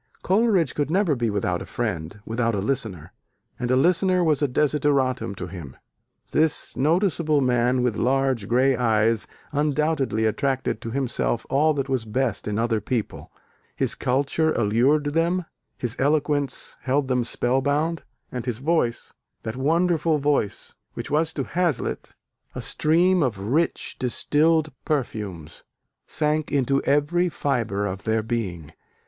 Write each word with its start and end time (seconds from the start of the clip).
Coleridge 0.23 0.73
could 0.73 0.89
never 0.89 1.13
be 1.15 1.29
without 1.29 1.61
a 1.61 1.65
friend, 1.67 2.21
without 2.25 2.55
a 2.55 2.59
listener: 2.59 3.13
and 3.59 3.69
a 3.69 3.75
listener 3.75 4.23
was 4.23 4.41
a 4.41 4.47
desideratum 4.47 5.35
to 5.35 5.45
him. 5.45 5.77
This 6.31 6.75
"noticeable 6.75 7.39
man 7.39 7.83
with 7.83 7.95
large 7.95 8.47
grey 8.47 8.75
eyes" 8.75 9.27
undoubtedly 9.51 10.25
attracted 10.25 10.81
to 10.81 10.89
himself 10.89 11.45
all 11.51 11.75
that 11.75 11.87
was 11.87 12.05
best 12.05 12.47
in 12.47 12.57
other 12.57 12.81
people: 12.81 13.31
his 13.75 13.93
culture 13.93 14.51
allured 14.53 15.13
them, 15.13 15.45
his 15.77 15.95
eloquence 15.99 16.77
held 16.81 17.07
them 17.07 17.23
spell 17.23 17.61
bound, 17.61 18.01
and 18.31 18.47
his 18.47 18.57
voice 18.57 19.13
that 19.43 19.55
wonderful 19.55 20.17
voice 20.17 20.73
which 20.95 21.11
was 21.11 21.31
to 21.33 21.43
Hazlitt 21.43 22.15
"as 22.55 22.65
a 22.65 22.67
stream 22.67 23.21
of 23.21 23.37
rich 23.37 23.97
distilled 23.99 24.73
perfumes" 24.83 25.63
sank 26.07 26.51
into 26.51 26.81
every 26.85 27.29
fibre 27.29 27.85
of 27.85 28.01
their 28.01 28.23
being. 28.23 28.73